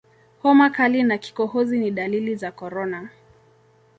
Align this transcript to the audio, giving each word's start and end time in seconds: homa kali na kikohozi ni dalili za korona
homa 0.43 0.69
kali 0.69 1.03
na 1.03 1.17
kikohozi 1.17 1.79
ni 1.79 1.91
dalili 1.91 2.35
za 2.35 2.51
korona 2.51 3.09